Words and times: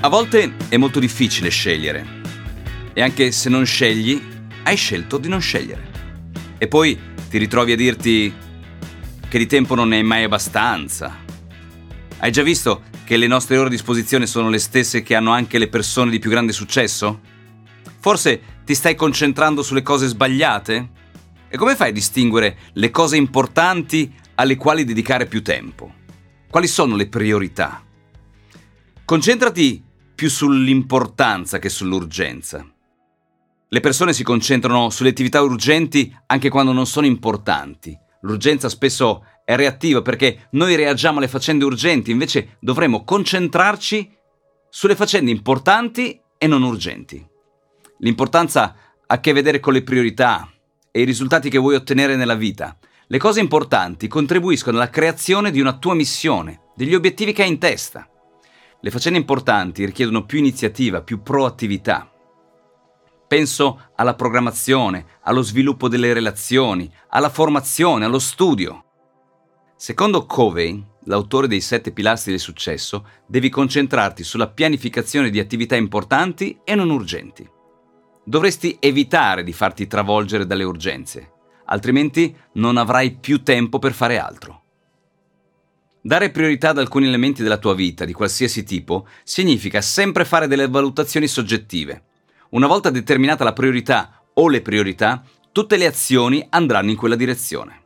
A 0.00 0.08
volte 0.08 0.54
è 0.68 0.76
molto 0.76 1.00
difficile 1.00 1.48
scegliere. 1.48 2.06
E 2.92 3.02
anche 3.02 3.32
se 3.32 3.48
non 3.48 3.66
scegli, 3.66 4.22
hai 4.62 4.76
scelto 4.76 5.18
di 5.18 5.26
non 5.28 5.40
scegliere. 5.40 5.90
E 6.56 6.68
poi 6.68 6.96
ti 7.28 7.36
ritrovi 7.36 7.72
a 7.72 7.76
dirti 7.76 8.32
che 9.28 9.38
di 9.38 9.46
tempo 9.46 9.74
non 9.74 9.88
ne 9.88 9.96
hai 9.96 10.04
mai 10.04 10.22
abbastanza. 10.22 11.16
Hai 12.18 12.30
già 12.30 12.44
visto 12.44 12.82
che 13.02 13.16
le 13.16 13.26
nostre 13.26 13.56
ore 13.56 13.66
a 13.66 13.70
disposizione 13.70 14.26
sono 14.26 14.48
le 14.50 14.60
stesse 14.60 15.02
che 15.02 15.16
hanno 15.16 15.32
anche 15.32 15.58
le 15.58 15.66
persone 15.66 16.12
di 16.12 16.20
più 16.20 16.30
grande 16.30 16.52
successo? 16.52 17.20
Forse 17.98 18.40
ti 18.64 18.76
stai 18.76 18.94
concentrando 18.94 19.64
sulle 19.64 19.82
cose 19.82 20.06
sbagliate? 20.06 20.88
E 21.48 21.56
come 21.56 21.74
fai 21.74 21.88
a 21.88 21.92
distinguere 21.92 22.56
le 22.74 22.90
cose 22.90 23.16
importanti 23.16 24.14
alle 24.36 24.54
quali 24.54 24.84
dedicare 24.84 25.26
più 25.26 25.42
tempo? 25.42 25.92
Quali 26.48 26.68
sono 26.68 26.94
le 26.94 27.08
priorità? 27.08 27.82
Concentrati 29.04 29.86
più 30.18 30.28
sull'importanza 30.28 31.60
che 31.60 31.68
sull'urgenza. 31.68 32.66
Le 33.68 33.78
persone 33.78 34.12
si 34.12 34.24
concentrano 34.24 34.90
sulle 34.90 35.10
attività 35.10 35.40
urgenti 35.42 36.12
anche 36.26 36.48
quando 36.48 36.72
non 36.72 36.86
sono 36.86 37.06
importanti. 37.06 37.96
L'urgenza 38.22 38.68
spesso 38.68 39.24
è 39.44 39.54
reattiva 39.54 40.02
perché 40.02 40.48
noi 40.52 40.74
reagiamo 40.74 41.18
alle 41.18 41.28
faccende 41.28 41.64
urgenti, 41.64 42.10
invece 42.10 42.56
dovremmo 42.58 43.04
concentrarci 43.04 44.10
sulle 44.68 44.96
faccende 44.96 45.30
importanti 45.30 46.20
e 46.36 46.48
non 46.48 46.64
urgenti. 46.64 47.24
L'importanza 47.98 48.62
ha 48.62 48.74
a 49.06 49.20
che 49.20 49.32
vedere 49.32 49.60
con 49.60 49.72
le 49.72 49.84
priorità 49.84 50.50
e 50.90 51.00
i 51.00 51.04
risultati 51.04 51.48
che 51.48 51.58
vuoi 51.58 51.76
ottenere 51.76 52.16
nella 52.16 52.34
vita. 52.34 52.76
Le 53.06 53.18
cose 53.18 53.38
importanti 53.38 54.08
contribuiscono 54.08 54.78
alla 54.78 54.90
creazione 54.90 55.52
di 55.52 55.60
una 55.60 55.78
tua 55.78 55.94
missione, 55.94 56.62
degli 56.74 56.96
obiettivi 56.96 57.32
che 57.32 57.42
hai 57.42 57.50
in 57.50 57.58
testa. 57.58 58.10
Le 58.80 58.90
faccende 58.90 59.18
importanti 59.18 59.84
richiedono 59.84 60.24
più 60.24 60.38
iniziativa, 60.38 61.02
più 61.02 61.20
proattività. 61.22 62.08
Penso 63.26 63.90
alla 63.96 64.14
programmazione, 64.14 65.04
allo 65.22 65.42
sviluppo 65.42 65.88
delle 65.88 66.12
relazioni, 66.12 66.90
alla 67.08 67.28
formazione, 67.28 68.04
allo 68.04 68.20
studio. 68.20 68.84
Secondo 69.76 70.26
Covey, 70.26 70.82
l'autore 71.04 71.48
dei 71.48 71.60
sette 71.60 71.90
pilastri 71.90 72.30
del 72.30 72.40
successo, 72.40 73.06
devi 73.26 73.48
concentrarti 73.48 74.22
sulla 74.22 74.48
pianificazione 74.48 75.30
di 75.30 75.40
attività 75.40 75.74
importanti 75.74 76.60
e 76.62 76.74
non 76.76 76.90
urgenti. 76.90 77.48
Dovresti 78.24 78.76
evitare 78.78 79.42
di 79.42 79.52
farti 79.52 79.88
travolgere 79.88 80.46
dalle 80.46 80.64
urgenze, 80.64 81.32
altrimenti 81.66 82.34
non 82.54 82.76
avrai 82.76 83.16
più 83.16 83.42
tempo 83.42 83.78
per 83.78 83.92
fare 83.92 84.18
altro. 84.18 84.62
Dare 86.00 86.30
priorità 86.30 86.70
ad 86.70 86.78
alcuni 86.78 87.06
elementi 87.06 87.42
della 87.42 87.58
tua 87.58 87.74
vita, 87.74 88.04
di 88.04 88.12
qualsiasi 88.12 88.62
tipo, 88.62 89.06
significa 89.24 89.80
sempre 89.80 90.24
fare 90.24 90.46
delle 90.46 90.68
valutazioni 90.68 91.26
soggettive. 91.26 92.04
Una 92.50 92.66
volta 92.66 92.90
determinata 92.90 93.44
la 93.44 93.52
priorità 93.52 94.22
o 94.34 94.48
le 94.48 94.62
priorità, 94.62 95.24
tutte 95.50 95.76
le 95.76 95.86
azioni 95.86 96.46
andranno 96.50 96.90
in 96.90 96.96
quella 96.96 97.16
direzione. 97.16 97.82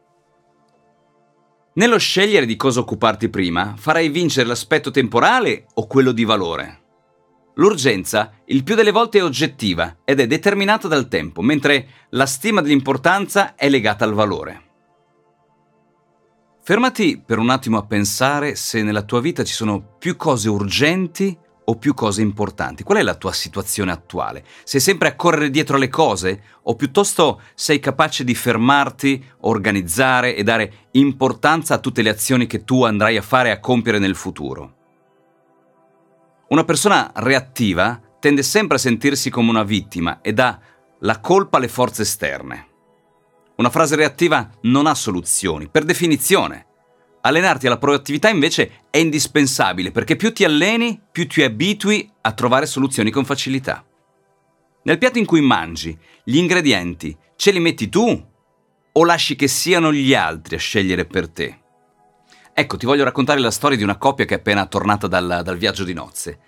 Nello 1.75 1.99
scegliere 1.99 2.45
di 2.45 2.56
cosa 2.56 2.81
occuparti 2.81 3.31
prima, 3.31 3.75
farai 3.78 4.11
vincere 4.11 4.47
l'aspetto 4.47 4.91
temporale 4.91 5.67
o 5.75 5.87
quello 5.87 6.12
di 6.12 6.25
valore. 6.25 6.81
L'urgenza 7.55 8.33
il 8.47 8.62
più 8.62 8.75
delle 8.75 8.91
volte 8.91 9.19
è 9.19 9.25
oggettiva 9.25 9.99
ed 10.05 10.21
è 10.21 10.27
determinata 10.27 10.87
dal 10.87 11.09
tempo, 11.09 11.41
mentre 11.41 12.06
la 12.11 12.27
stima 12.27 12.61
dell'importanza 12.61 13.55
è 13.55 13.71
legata 13.71 14.05
al 14.05 14.12
valore. 14.12 14.72
Fermati 16.65 17.21
per 17.21 17.39
un 17.39 17.50
attimo 17.50 17.77
a 17.77 17.84
pensare 17.84 18.55
se 18.55 18.84
nella 18.84 19.03
tua 19.03 19.21
vita 19.21 19.43
ci 19.43 19.53
sono 19.53 19.97
più 19.99 20.15
cose 20.15 20.49
urgenti 20.49 21.37
o 21.65 21.75
più 21.75 21.93
cose 21.93 22.23
importanti. 22.23 22.84
Qual 22.84 22.99
è 22.99 23.03
la 23.03 23.17
tua 23.17 23.33
situazione 23.33 23.91
attuale? 23.91 24.45
Sei 24.62 24.78
sempre 24.78 25.09
a 25.09 25.17
correre 25.17 25.51
dietro 25.51 25.75
alle 25.75 25.89
cose 25.89 26.41
o 26.62 26.77
piuttosto 26.77 27.41
sei 27.55 27.81
capace 27.81 28.22
di 28.22 28.37
fermarti, 28.37 29.25
organizzare 29.41 30.37
e 30.37 30.45
dare 30.45 30.72
importanza 30.93 31.75
a 31.75 31.78
tutte 31.78 32.01
le 32.01 32.11
azioni 32.11 32.47
che 32.47 32.62
tu 32.62 32.84
andrai 32.84 33.17
a 33.17 33.22
fare 33.22 33.49
e 33.49 33.53
a 33.53 33.59
compiere 33.59 33.99
nel 33.99 34.15
futuro? 34.15 34.75
Una 36.51 36.62
persona 36.62 37.11
reattiva 37.17 38.01
tende 38.21 38.45
sempre 38.45 38.77
a 38.77 38.81
sentirsi 38.81 39.31
come 39.31 39.51
una 39.51 39.65
vittima 39.65 40.21
e 40.21 40.33
dà 40.33 40.61
la 41.01 41.19
colpa 41.19 41.56
alle 41.56 41.67
forze 41.67 42.03
esterne. 42.03 42.72
Una 43.57 43.71
frase 43.71 43.97
reattiva 43.97 44.51
non 44.63 44.87
ha 44.87 44.95
soluzioni, 44.95 45.69
per 45.69 45.85
definizione. 45.85 46.67
Allenarti 47.21 47.67
alla 47.67 47.79
proattività 47.79 48.29
invece 48.29 48.87
è 48.91 48.99
indispensabile 48.99 49.93
perché 49.93 50.17
più 50.17 50.33
ti 50.33 50.45
alleni, 50.45 51.01
più 51.13 51.27
ti 51.27 51.43
abitui 51.43 52.11
a 52.23 52.33
trovare 52.33 52.67
soluzioni 52.67 53.11
con 53.11 53.25
facilità. 53.25 53.85
Nel 54.85 54.99
piatto 54.99 55.19
in 55.19 55.27
cui 55.27 55.41
mangi, 55.41 55.97
gli 56.25 56.37
ingredienti 56.37 57.17
ce 57.37 57.53
li 57.53 57.61
metti 57.61 57.89
tu 57.89 58.31
o 58.95 59.05
lasci 59.05 59.37
che 59.37 59.47
siano 59.47 59.93
gli 59.93 60.15
altri 60.15 60.57
a 60.57 60.59
scegliere 60.59 61.05
per 61.05 61.29
te? 61.29 61.61
Ecco, 62.55 62.77
ti 62.77 62.87
voglio 62.87 63.05
raccontare 63.05 63.41
la 63.41 63.51
storia 63.51 63.77
di 63.77 63.83
una 63.83 63.97
coppia 63.97 64.25
che 64.25 64.34
è 64.34 64.39
appena 64.39 64.67
tornata 64.67 65.07
dal, 65.07 65.43
dal 65.45 65.57
viaggio 65.57 65.84
di 65.84 65.95
nozze. 65.95 66.39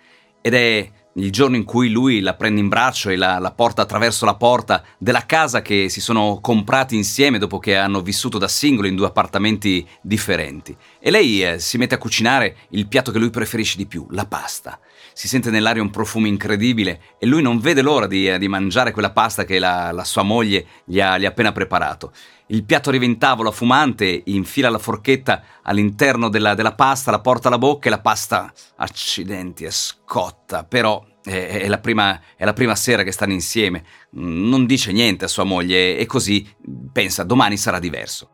Ed 0.43 0.53
è 0.53 0.91
il 1.15 1.31
giorno 1.31 1.57
in 1.57 1.65
cui 1.65 1.91
lui 1.91 2.21
la 2.21 2.35
prende 2.35 2.61
in 2.61 2.69
braccio 2.69 3.11
e 3.11 3.17
la, 3.17 3.39
la, 3.39 3.53
porta 3.53 3.83
attraverso 3.83 4.25
la 4.25 4.35
porta 4.35 4.83
della 4.99 5.27
casa 5.27 5.63
che 5.63 5.89
si 5.89 6.01
sono 6.01 6.39
comprati 6.41 6.97
insieme 6.97 7.39
dopo 7.39 7.59
che 7.59 7.77
hanno 7.77 8.01
vissuto 8.01 8.39
da 8.39 8.49
singoli 8.49 8.89
in 8.89 8.97
due 8.97 9.07
appartamenti 9.07 9.87
differenti. 10.01 10.77
E 10.99 11.11
lei 11.11 11.45
eh, 11.45 11.59
si 11.59 11.79
mette 11.79 11.95
a 11.95 11.99
cucinare 11.99 12.57
il 12.71 12.89
piatto 12.89 13.13
che 13.13 13.19
lui 13.19 13.31
preferisce 13.31 13.77
di 13.77 13.87
più, 13.87 14.07
la 14.11 14.27
pasta. 14.27 14.79
Si 15.13 15.29
sente 15.29 15.51
nell'aria 15.51 15.83
un 15.83 15.91
profumo 15.91 16.27
incredibile 16.27 17.01
e 17.19 17.27
lui 17.27 17.43
non 17.43 17.61
vede 17.61 17.83
l'ora 17.83 18.09
di, 18.09 18.29
eh, 18.29 18.39
di 18.39 18.49
mangiare 18.49 18.91
quella 18.91 19.11
pasta 19.11 19.45
che 19.45 19.61
la, 19.61 19.93
la 19.93 20.05
sua 20.05 20.23
moglie 20.23 20.67
gli 20.85 21.01
ha, 21.01 21.17
gli 21.17 21.25
ha 21.25 21.29
appena 21.29 21.53
preparato. 21.53 22.13
Il 22.49 22.65
piatto 22.65 22.91
arriva 22.91 23.06
in 23.06 23.16
tavola 23.16 23.50
fumante, 23.50 24.22
infila 24.27 24.69
la 24.69 24.78
forchetta 24.78 25.43
all'interno 25.62 26.28
della, 26.28 26.55
della, 26.55 26.75
pasta, 26.75 27.10
la 27.10 27.21
porta 27.21 27.49
alla 27.49 27.56
bocca 27.56 27.87
e 27.87 27.91
la 27.91 28.00
pasta, 28.00 28.53
accidenti, 28.77 29.65
è 29.65 29.71
scotta, 29.71 30.65
però 30.65 31.03
è, 31.22 31.31
è, 31.62 31.69
la 31.69 31.78
prima, 31.78 32.21
è, 32.37 32.44
la 32.44 32.53
prima, 32.53 32.75
sera 32.75 33.03
che 33.03 33.12
stanno 33.12 33.32
insieme, 33.32 33.84
non 34.10 34.66
dice 34.66 34.93
niente 34.93 35.25
a 35.25 35.28
sua 35.28 35.44
moglie 35.44 35.97
e 35.97 36.05
così 36.05 36.47
pensa 36.93 37.25
domani 37.25 37.56
sarà 37.56 37.79
diverso. 37.79 38.34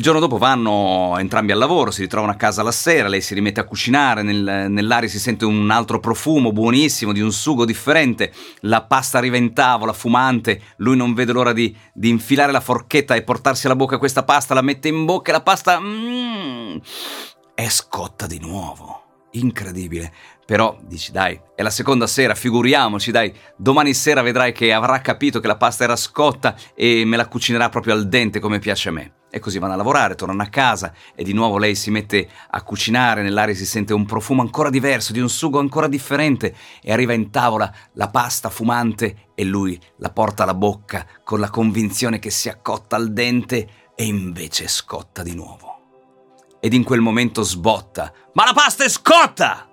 Il 0.00 0.06
giorno 0.06 0.20
dopo 0.20 0.38
vanno 0.38 1.16
entrambi 1.18 1.52
al 1.52 1.58
lavoro, 1.58 1.90
si 1.90 2.00
ritrovano 2.00 2.32
a 2.32 2.36
casa 2.36 2.62
la 2.62 2.72
sera, 2.72 3.06
lei 3.06 3.20
si 3.20 3.34
rimette 3.34 3.60
a 3.60 3.64
cucinare, 3.64 4.22
nel, 4.22 4.70
nell'aria 4.70 5.10
si 5.10 5.18
sente 5.18 5.44
un 5.44 5.70
altro 5.70 6.00
profumo 6.00 6.52
buonissimo 6.52 7.12
di 7.12 7.20
un 7.20 7.30
sugo 7.30 7.66
differente, 7.66 8.32
la 8.60 8.82
pasta 8.82 9.18
arriva 9.18 9.36
in 9.36 9.52
tavola, 9.52 9.92
fumante, 9.92 10.62
lui 10.76 10.96
non 10.96 11.12
vede 11.12 11.32
l'ora 11.32 11.52
di, 11.52 11.76
di 11.92 12.08
infilare 12.08 12.50
la 12.50 12.62
forchetta 12.62 13.14
e 13.14 13.20
portarsi 13.20 13.66
alla 13.66 13.76
bocca 13.76 13.98
questa 13.98 14.22
pasta, 14.22 14.54
la 14.54 14.62
mette 14.62 14.88
in 14.88 15.04
bocca 15.04 15.32
e 15.32 15.34
la 15.34 15.42
pasta 15.42 15.78
mm, 15.78 16.76
è 17.54 17.68
scotta 17.68 18.26
di 18.26 18.38
nuovo. 18.38 19.02
Incredibile. 19.32 20.12
Però 20.50 20.76
dici, 20.82 21.12
dai, 21.12 21.40
è 21.54 21.62
la 21.62 21.70
seconda 21.70 22.08
sera, 22.08 22.34
figuriamoci, 22.34 23.12
dai, 23.12 23.32
domani 23.54 23.94
sera 23.94 24.20
vedrai 24.20 24.50
che 24.50 24.72
avrà 24.72 25.00
capito 25.00 25.38
che 25.38 25.46
la 25.46 25.56
pasta 25.56 25.84
era 25.84 25.94
scotta 25.94 26.56
e 26.74 27.04
me 27.04 27.16
la 27.16 27.28
cucinerà 27.28 27.68
proprio 27.68 27.94
al 27.94 28.08
dente 28.08 28.40
come 28.40 28.58
piace 28.58 28.88
a 28.88 28.92
me. 28.92 29.12
E 29.30 29.38
così 29.38 29.60
vanno 29.60 29.74
a 29.74 29.76
lavorare, 29.76 30.16
tornano 30.16 30.42
a 30.42 30.46
casa 30.46 30.92
e 31.14 31.22
di 31.22 31.32
nuovo 31.34 31.56
lei 31.56 31.76
si 31.76 31.92
mette 31.92 32.28
a 32.50 32.62
cucinare, 32.64 33.22
nell'aria 33.22 33.54
si 33.54 33.64
sente 33.64 33.94
un 33.94 34.04
profumo 34.04 34.42
ancora 34.42 34.70
diverso, 34.70 35.12
di 35.12 35.20
un 35.20 35.28
sugo 35.28 35.60
ancora 35.60 35.86
differente 35.86 36.52
e 36.82 36.90
arriva 36.90 37.12
in 37.12 37.30
tavola 37.30 37.72
la 37.92 38.08
pasta 38.08 38.50
fumante 38.50 39.28
e 39.36 39.44
lui 39.44 39.80
la 39.98 40.10
porta 40.10 40.42
alla 40.42 40.54
bocca 40.54 41.06
con 41.22 41.38
la 41.38 41.48
convinzione 41.48 42.18
che 42.18 42.30
sia 42.30 42.58
cotta 42.60 42.96
al 42.96 43.12
dente 43.12 43.68
e 43.94 44.04
invece 44.04 44.66
scotta 44.66 45.22
di 45.22 45.36
nuovo. 45.36 45.78
Ed 46.58 46.72
in 46.72 46.82
quel 46.82 47.00
momento 47.02 47.44
sbotta, 47.44 48.12
ma 48.32 48.46
la 48.46 48.52
pasta 48.52 48.82
è 48.82 48.88
scotta! 48.88 49.69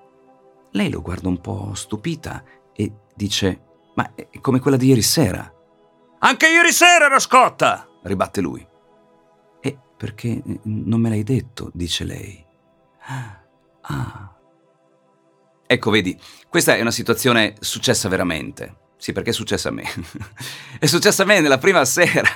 Lei 0.77 0.91
lo 0.91 1.01
guarda 1.01 1.27
un 1.27 1.41
po' 1.41 1.73
stupita 1.73 2.43
e 2.71 2.91
dice, 3.15 3.61
ma 3.95 4.13
è 4.13 4.29
come 4.39 4.59
quella 4.59 4.77
di 4.77 4.85
ieri 4.85 5.01
sera. 5.01 5.51
Anche 6.19 6.47
ieri 6.47 6.71
sera 6.71 7.07
era 7.07 7.17
scotta! 7.17 7.89
ribatte 8.03 8.41
lui. 8.41 8.65
Perché 9.97 10.39
non 10.65 11.01
me 11.01 11.09
l'hai 11.09 11.23
detto, 11.23 11.71
dice 11.73 12.03
lei. 12.03 12.45
Ah. 13.81 14.35
Ecco, 15.65 15.89
vedi, 15.89 16.15
questa 16.47 16.75
è 16.75 16.81
una 16.81 16.91
situazione 16.91 17.55
successa 17.59 18.07
veramente. 18.07 18.75
Sì, 18.97 19.11
perché 19.11 19.31
è 19.31 19.33
successa 19.33 19.69
a 19.69 19.71
me. 19.71 19.85
è 20.77 20.85
successa 20.85 21.23
a 21.23 21.25
me 21.25 21.39
nella 21.39 21.57
prima 21.57 21.83
sera. 21.85 22.29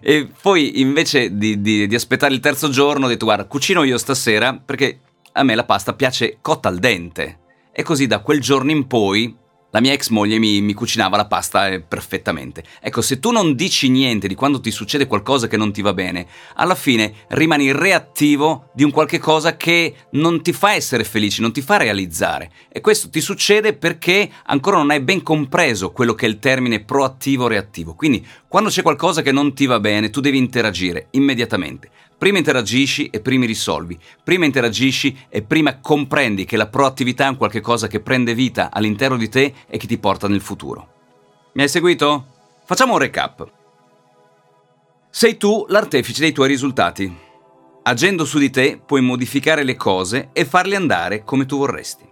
e 0.00 0.30
poi 0.40 0.80
invece 0.80 1.36
di, 1.36 1.60
di, 1.60 1.88
di, 1.88 1.94
aspettare 1.96 2.32
il 2.32 2.38
terzo 2.38 2.68
giorno 2.68 3.06
ho 3.06 3.08
detto 3.08 3.24
guarda, 3.24 3.46
cucino 3.46 3.82
io 3.82 3.98
stasera 3.98 4.54
perché 4.56 5.00
a 5.32 5.42
me 5.42 5.56
la 5.56 5.64
pasta 5.64 5.94
piace 5.94 6.38
cotta 6.40 6.68
al 6.68 6.78
dente. 6.78 7.40
E 7.76 7.82
così 7.82 8.06
da 8.06 8.20
quel 8.20 8.40
giorno 8.40 8.70
in 8.70 8.86
poi 8.86 9.36
la 9.74 9.80
mia 9.80 9.92
ex 9.92 10.10
moglie 10.10 10.38
mi, 10.38 10.60
mi, 10.60 10.72
cucinava 10.72 11.16
la 11.16 11.26
pasta 11.26 11.66
eh, 11.66 11.80
perfettamente. 11.80 12.62
Ecco, 12.80 13.02
se 13.02 13.18
tu 13.18 13.32
non 13.32 13.56
dici 13.56 13.88
niente 13.88 14.28
di 14.28 14.36
quando 14.36 14.60
ti 14.60 14.70
succede 14.70 15.08
qualcosa 15.08 15.48
che 15.48 15.56
non 15.56 15.72
ti 15.72 15.82
va 15.82 15.92
bene, 15.92 16.28
alla 16.54 16.76
fine 16.76 17.12
rimani 17.30 17.72
reattivo 17.72 18.70
di 18.72 18.84
un 18.84 18.92
qualche 18.92 19.18
cosa 19.18 19.56
che 19.56 19.94
non 20.10 20.40
ti 20.42 20.52
fa 20.52 20.74
essere 20.74 21.02
felice, 21.02 21.40
non 21.40 21.52
ti 21.52 21.62
fa 21.62 21.78
realizzare. 21.78 22.52
E 22.68 22.80
questo 22.80 23.10
ti 23.10 23.20
succede 23.20 23.72
perché 23.72 24.30
ancora 24.44 24.76
non 24.76 24.90
hai 24.90 25.00
ben 25.00 25.24
compreso 25.24 25.90
quello 25.90 26.14
che 26.14 26.26
è 26.26 26.28
il 26.28 26.38
termine 26.38 26.84
proattivo-reattivo. 26.84 27.94
Quindi, 27.96 28.24
quando 28.46 28.70
c'è 28.70 28.82
qualcosa 28.82 29.22
che 29.22 29.32
non 29.32 29.52
ti 29.52 29.66
va 29.66 29.80
bene, 29.80 30.10
tu 30.10 30.20
devi 30.20 30.38
interagire 30.38 31.08
immediatamente. 31.10 31.90
Prima 32.24 32.38
interagisci 32.38 33.08
e 33.08 33.20
prima 33.20 33.44
risolvi. 33.44 33.98
Prima 34.22 34.46
interagisci 34.46 35.14
e 35.28 35.42
prima 35.42 35.78
comprendi 35.80 36.46
che 36.46 36.56
la 36.56 36.68
proattività 36.68 37.26
è 37.26 37.28
un 37.28 37.36
qualche 37.36 37.60
cosa 37.60 37.86
che 37.86 38.00
prende 38.00 38.32
vita 38.32 38.70
all'interno 38.72 39.18
di 39.18 39.28
te 39.28 39.52
e 39.68 39.76
che 39.76 39.86
ti 39.86 39.98
porta 39.98 40.26
nel 40.26 40.40
futuro. 40.40 40.88
Mi 41.52 41.60
hai 41.60 41.68
seguito? 41.68 42.26
Facciamo 42.64 42.94
un 42.94 42.98
recap. 42.98 43.46
Sei 45.10 45.36
tu 45.36 45.66
l'artefice 45.68 46.22
dei 46.22 46.32
tuoi 46.32 46.48
risultati. 46.48 47.14
Agendo 47.82 48.24
su 48.24 48.38
di 48.38 48.48
te 48.48 48.80
puoi 48.82 49.02
modificare 49.02 49.62
le 49.62 49.76
cose 49.76 50.30
e 50.32 50.46
farle 50.46 50.76
andare 50.76 51.24
come 51.24 51.44
tu 51.44 51.58
vorresti. 51.58 52.08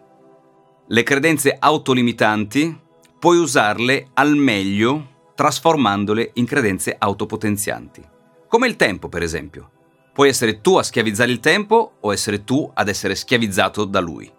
Le 0.88 1.02
credenze 1.04 1.56
autolimitanti 1.58 2.78
puoi 3.18 3.38
usarle 3.38 4.08
al 4.12 4.36
meglio 4.36 5.30
trasformandole 5.34 6.32
in 6.34 6.44
credenze 6.44 6.96
autopotenzianti. 6.98 8.02
Come 8.46 8.66
il 8.66 8.76
tempo, 8.76 9.08
per 9.08 9.22
esempio. 9.22 9.70
Puoi 10.12 10.28
essere 10.28 10.60
tu 10.60 10.76
a 10.76 10.82
schiavizzare 10.82 11.30
il 11.30 11.40
tempo 11.40 11.94
o 12.00 12.12
essere 12.12 12.44
tu 12.44 12.70
ad 12.74 12.88
essere 12.88 13.14
schiavizzato 13.14 13.84
da 13.84 14.00
lui. 14.00 14.30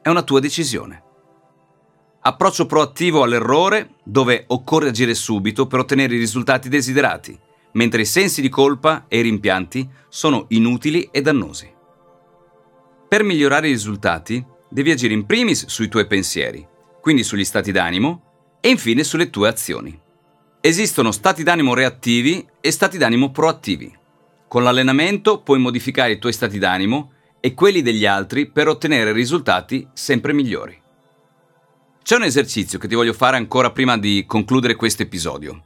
È 0.00 0.08
una 0.08 0.22
tua 0.22 0.38
decisione. 0.38 1.02
Approccio 2.20 2.66
proattivo 2.66 3.22
all'errore 3.22 3.96
dove 4.04 4.44
occorre 4.48 4.88
agire 4.88 5.14
subito 5.14 5.66
per 5.66 5.80
ottenere 5.80 6.14
i 6.14 6.18
risultati 6.18 6.68
desiderati, 6.68 7.38
mentre 7.72 8.02
i 8.02 8.06
sensi 8.06 8.40
di 8.40 8.48
colpa 8.48 9.06
e 9.08 9.18
i 9.18 9.22
rimpianti 9.22 9.88
sono 10.08 10.44
inutili 10.48 11.08
e 11.10 11.22
dannosi. 11.22 11.74
Per 13.08 13.22
migliorare 13.24 13.68
i 13.68 13.72
risultati 13.72 14.44
devi 14.68 14.90
agire 14.92 15.14
in 15.14 15.26
primis 15.26 15.66
sui 15.66 15.88
tuoi 15.88 16.06
pensieri, 16.06 16.66
quindi 17.00 17.24
sugli 17.24 17.44
stati 17.44 17.72
d'animo 17.72 18.58
e 18.60 18.68
infine 18.68 19.02
sulle 19.02 19.30
tue 19.30 19.48
azioni. 19.48 19.98
Esistono 20.60 21.10
stati 21.10 21.42
d'animo 21.42 21.74
reattivi 21.74 22.46
e 22.60 22.70
stati 22.70 22.98
d'animo 22.98 23.30
proattivi. 23.30 23.97
Con 24.48 24.62
l'allenamento 24.62 25.42
puoi 25.42 25.58
modificare 25.58 26.12
i 26.12 26.18
tuoi 26.18 26.32
stati 26.32 26.58
d'animo 26.58 27.12
e 27.38 27.52
quelli 27.52 27.82
degli 27.82 28.06
altri 28.06 28.50
per 28.50 28.66
ottenere 28.66 29.12
risultati 29.12 29.86
sempre 29.92 30.32
migliori. 30.32 30.80
C'è 32.02 32.16
un 32.16 32.22
esercizio 32.22 32.78
che 32.78 32.88
ti 32.88 32.94
voglio 32.94 33.12
fare 33.12 33.36
ancora 33.36 33.70
prima 33.70 33.98
di 33.98 34.24
concludere 34.26 34.74
questo 34.74 35.02
episodio. 35.02 35.64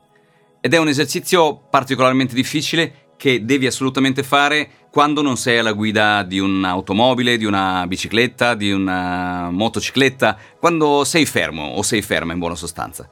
Ed 0.61 0.75
è 0.75 0.79
un 0.79 0.89
esercizio 0.89 1.57
particolarmente 1.71 2.35
difficile 2.35 3.11
che 3.17 3.45
devi 3.45 3.67
assolutamente 3.67 4.25
fare 4.25 4.69
quando 4.91 5.23
non 5.23 5.37
sei 5.37 5.59
alla 5.59 5.73
guida 5.73 6.25
di 6.25 6.41
un'automobile, 6.41 7.37
di 7.37 7.45
una 7.45 7.87
bicicletta, 7.87 8.55
di 8.55 8.73
una 8.73 9.49
motocicletta, 9.51 10.37
quando 10.59 11.05
sei 11.05 11.25
fermo 11.25 11.69
o 11.69 11.83
sei 11.83 12.03
ferma 12.03 12.33
in 12.33 12.41
buona 12.41 12.57
sostanza. 12.57 13.09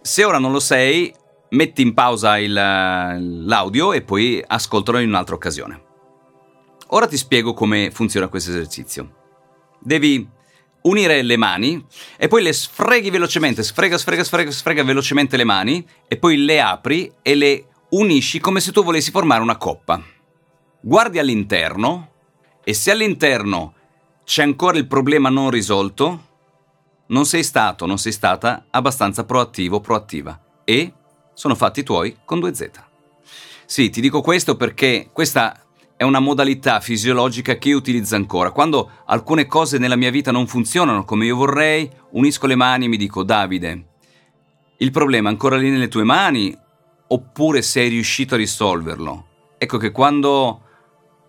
Se 0.00 0.24
ora 0.24 0.38
non 0.38 0.50
lo 0.50 0.60
sei, 0.60 1.14
metti 1.50 1.82
in 1.82 1.94
pausa 1.94 2.38
il, 2.38 2.52
l'audio 2.52 3.92
e 3.92 4.02
poi 4.02 4.42
ascoltalo 4.46 4.98
in 4.98 5.08
un'altra 5.08 5.34
occasione. 5.34 5.88
Ora 6.88 7.06
ti 7.06 7.16
spiego 7.16 7.54
come 7.54 7.90
funziona 7.90 8.28
questo 8.28 8.50
esercizio. 8.50 9.14
Devi 9.78 10.28
unire 10.82 11.22
le 11.22 11.36
mani 11.36 11.84
e 12.16 12.28
poi 12.28 12.42
le 12.42 12.52
sfreghi 12.52 13.10
velocemente, 13.10 13.62
sfrega, 13.62 13.98
sfrega, 13.98 14.24
sfrega, 14.24 14.50
sfrega 14.50 14.82
velocemente 14.82 15.36
le 15.36 15.44
mani 15.44 15.86
e 16.08 16.16
poi 16.16 16.36
le 16.38 16.60
apri 16.60 17.12
e 17.22 17.34
le 17.34 17.66
unisci 17.90 18.40
come 18.40 18.60
se 18.60 18.72
tu 18.72 18.82
volessi 18.82 19.10
formare 19.10 19.42
una 19.42 19.56
coppa. 19.56 20.02
Guardi 20.80 21.18
all'interno 21.18 22.12
e 22.64 22.72
se 22.74 22.90
all'interno 22.90 23.74
c'è 24.24 24.42
ancora 24.42 24.78
il 24.78 24.86
problema 24.86 25.28
non 25.28 25.50
risolto, 25.50 26.26
non 27.08 27.26
sei 27.26 27.42
stato, 27.42 27.86
non 27.86 27.98
sei 27.98 28.12
stata 28.12 28.66
abbastanza 28.70 29.24
proattivo, 29.24 29.80
proattiva 29.80 30.40
e 30.64 30.92
sono 31.40 31.54
fatti 31.54 31.82
tuoi 31.82 32.18
con 32.26 32.38
2Z. 32.38 32.70
Sì, 33.64 33.88
ti 33.88 34.02
dico 34.02 34.20
questo 34.20 34.56
perché 34.56 35.08
questa 35.10 35.58
è 35.96 36.02
una 36.02 36.18
modalità 36.18 36.80
fisiologica 36.80 37.56
che 37.56 37.70
io 37.70 37.78
utilizzo 37.78 38.14
ancora. 38.14 38.50
Quando 38.50 38.90
alcune 39.06 39.46
cose 39.46 39.78
nella 39.78 39.96
mia 39.96 40.10
vita 40.10 40.32
non 40.32 40.46
funzionano 40.46 41.06
come 41.06 41.24
io 41.24 41.36
vorrei, 41.36 41.90
unisco 42.10 42.46
le 42.46 42.56
mani 42.56 42.84
e 42.84 42.88
mi 42.88 42.98
dico 42.98 43.22
Davide, 43.22 43.86
il 44.76 44.90
problema 44.90 45.30
è 45.30 45.32
ancora 45.32 45.56
lì 45.56 45.70
nelle 45.70 45.88
tue 45.88 46.04
mani 46.04 46.54
oppure 47.06 47.62
sei 47.62 47.88
riuscito 47.88 48.34
a 48.34 48.36
risolverlo? 48.36 49.26
Ecco 49.56 49.78
che 49.78 49.92
quando 49.92 50.60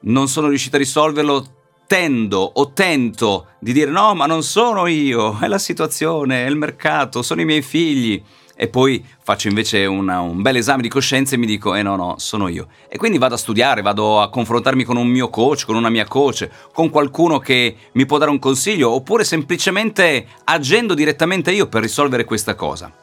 non 0.02 0.28
sono 0.28 0.50
riuscito 0.50 0.75
a 0.75 0.80
risolverlo 0.80 1.60
tendo 1.88 2.40
o 2.40 2.74
tento 2.74 3.52
di 3.62 3.72
dire 3.72 3.90
no, 3.90 4.14
ma 4.14 4.25
non 4.25 4.44
sono 4.44 4.88
io, 4.88 5.40
è 5.40 5.48
la 5.48 5.57
situazione, 5.57 6.44
è 6.44 6.50
il 6.50 6.57
mercato, 6.57 7.22
sono 7.22 7.40
i 7.40 7.46
miei 7.46 7.62
figli 7.62 8.22
e 8.62 8.68
poi 8.68 9.04
faccio 9.24 9.48
invece 9.48 9.88
una, 9.88 10.19
un 10.19 10.44
bel 10.44 10.58
esame 10.58 10.84
di 10.84 10.88
coscienza 10.88 11.34
e 11.34 11.40
mi 11.40 11.48
dico, 11.48 11.74
eh 11.74 11.81
no, 11.81 11.96
no, 11.96 12.19
sono 12.19 12.48
io. 12.48 12.68
E 12.90 12.98
quindi 12.98 13.18
vado 13.18 13.33
a 13.33 13.38
studiare, 13.40 13.81
vado 13.81 14.21
a 14.21 14.30
confrontarmi 14.30 14.83
con 14.83 14.97
un 14.97 15.07
mio 15.07 15.31
coach, 15.31 15.66
con 15.66 15.76
una 15.76 15.90
mia 15.90 16.06
coach, 16.06 16.47
con 16.71 16.92
qualcuno 16.92 17.40
che 17.40 17.76
mi 17.94 18.06
può 18.06 18.19
dare 18.19 18.30
un 18.30 18.38
consiglio, 18.38 18.92
oppure 18.92 19.24
semplicemente 19.24 20.28
agendo 20.44 20.94
direttamente 20.94 21.52
io 21.52 21.66
per 21.69 21.81
risolvere 21.81 22.24
questa 22.24 22.54
cosa. 22.54 22.94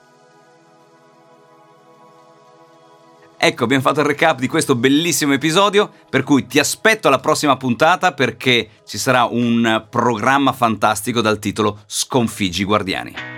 Ecco, 3.37 3.65
abbiamo 3.65 3.83
fatto 3.83 3.99
il 3.99 4.07
recap 4.07 4.39
di 4.39 4.47
questo 4.47 4.77
bellissimo 4.77 5.33
episodio, 5.33 5.91
per 6.09 6.23
cui 6.23 6.47
ti 6.47 6.61
aspetto 6.61 7.09
alla 7.09 7.19
prossima 7.19 7.57
puntata 7.57 8.13
perché 8.13 8.69
ci 8.87 8.97
sarà 8.97 9.25
un 9.25 9.87
programma 9.91 10.53
fantastico 10.53 11.21
dal 11.21 11.41
titolo 11.41 11.81
Sconfiggi 11.85 12.61
i 12.61 12.65
Guardiani. 12.65 13.38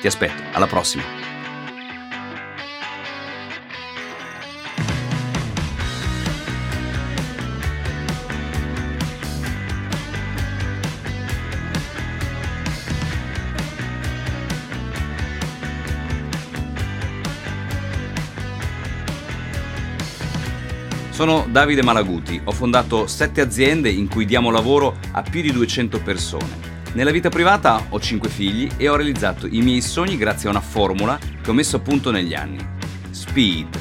Ti 0.00 0.06
aspetto, 0.06 0.42
alla 0.52 0.68
prossima. 0.68 1.02
Sono 21.10 21.44
Davide 21.50 21.82
Malaguti, 21.82 22.40
ho 22.44 22.52
fondato 22.52 23.08
sette 23.08 23.40
aziende 23.40 23.90
in 23.90 24.06
cui 24.06 24.24
diamo 24.24 24.50
lavoro 24.50 24.96
a 25.10 25.22
più 25.22 25.42
di 25.42 25.50
200 25.50 26.00
persone. 26.00 26.67
Nella 26.94 27.10
vita 27.10 27.28
privata 27.28 27.86
ho 27.90 28.00
5 28.00 28.28
figli 28.28 28.68
e 28.78 28.88
ho 28.88 28.96
realizzato 28.96 29.46
i 29.46 29.60
miei 29.60 29.82
sogni 29.82 30.16
grazie 30.16 30.48
a 30.48 30.52
una 30.52 30.60
formula 30.60 31.18
che 31.42 31.50
ho 31.50 31.52
messo 31.52 31.76
a 31.76 31.80
punto 31.80 32.10
negli 32.10 32.34
anni. 32.34 32.58
Speed, 33.10 33.78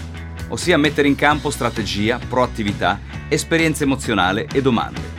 ossia 0.49 0.77
mettere 0.77 1.07
in 1.07 1.15
campo 1.15 1.49
strategia, 1.49 2.19
proattività, 2.19 2.99
esperienza 3.29 3.85
emozionale 3.85 4.47
e 4.51 4.61
domande. 4.61 5.15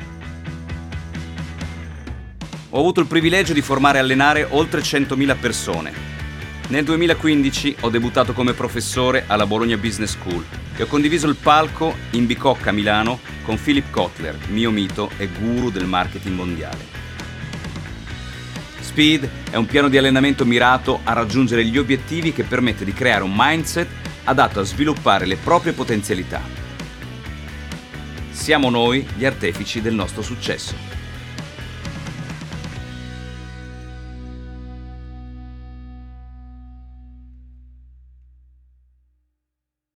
Ho 2.70 2.78
avuto 2.78 3.00
il 3.00 3.06
privilegio 3.06 3.54
di 3.54 3.62
formare 3.62 3.96
e 3.96 4.00
allenare 4.02 4.46
oltre 4.50 4.82
100.000 4.82 5.36
persone. 5.40 5.92
Nel 6.68 6.84
2015 6.84 7.76
ho 7.80 7.88
debuttato 7.88 8.34
come 8.34 8.52
professore 8.52 9.24
alla 9.26 9.46
Bologna 9.46 9.78
Business 9.78 10.10
School 10.10 10.44
e 10.76 10.82
ho 10.82 10.86
condiviso 10.86 11.26
il 11.26 11.36
palco 11.36 11.96
in 12.10 12.26
Bicocca, 12.26 12.70
Milano, 12.70 13.18
con 13.42 13.58
Philip 13.58 13.90
Kotler, 13.90 14.36
mio 14.48 14.70
mito 14.70 15.10
e 15.16 15.28
guru 15.28 15.70
del 15.70 15.86
marketing 15.86 16.36
mondiale. 16.36 16.97
Speed 18.98 19.30
è 19.52 19.54
un 19.54 19.66
piano 19.66 19.88
di 19.88 19.96
allenamento 19.96 20.44
mirato 20.44 20.98
a 21.04 21.12
raggiungere 21.12 21.64
gli 21.64 21.78
obiettivi 21.78 22.32
che 22.32 22.42
permette 22.42 22.84
di 22.84 22.92
creare 22.92 23.22
un 23.22 23.32
mindset 23.32 23.86
adatto 24.24 24.58
a 24.58 24.64
sviluppare 24.64 25.24
le 25.24 25.36
proprie 25.36 25.72
potenzialità. 25.72 26.40
Siamo 28.32 28.70
noi 28.70 29.06
gli 29.14 29.24
artefici 29.24 29.80
del 29.80 29.94
nostro 29.94 30.20
successo. 30.20 30.97